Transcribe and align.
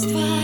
чувства. 0.00 0.37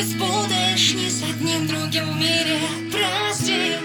Не 0.00 0.06
спутаешь 0.06 0.94
ни 0.94 1.08
с 1.08 1.22
одним 1.22 1.66
другим 1.66 2.10
в 2.12 2.16
мире. 2.16 2.58
Прости 2.90 3.76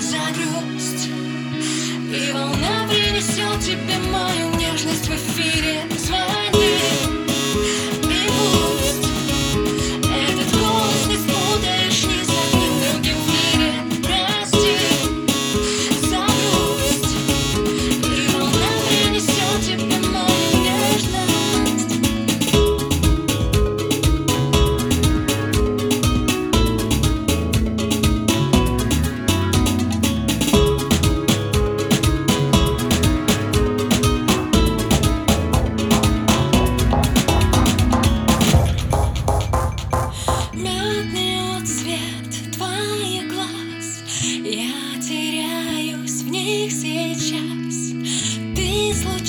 за 0.00 0.18
грусть. 0.34 1.08
И 1.08 2.32
волна 2.32 2.88
принесет 2.88 3.60
тебе 3.60 3.96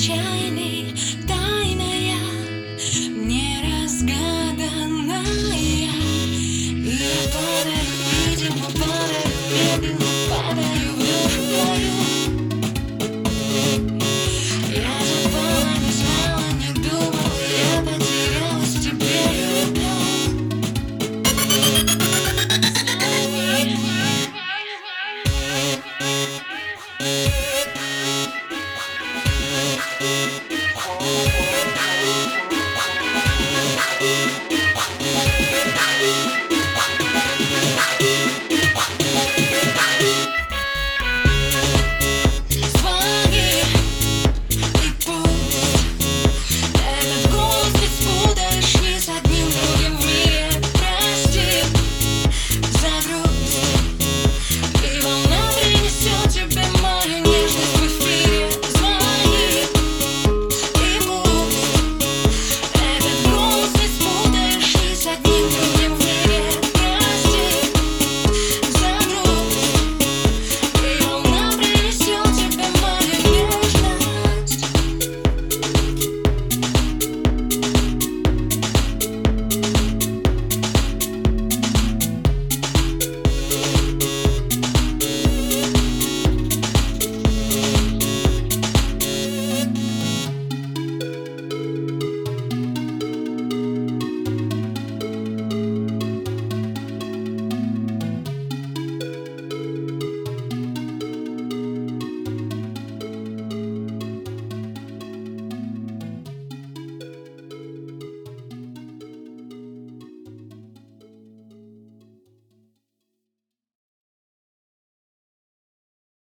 giant 0.06 0.45